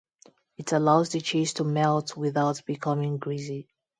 It 0.57 0.71
allows 0.71 1.09
the 1.09 1.21
cheese 1.21 1.53
to 1.53 1.63
melt 1.63 2.17
without 2.17 2.65
becoming 2.65 3.19
greasy. 3.19 3.67